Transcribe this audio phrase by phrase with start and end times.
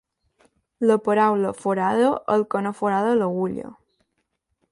[0.91, 3.75] La paraula forada el que no forada l'agulla.